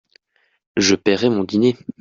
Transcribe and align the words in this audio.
Je 0.77 0.95
paierai 0.95 1.29
mon 1.29 1.43
dîner. 1.43 1.77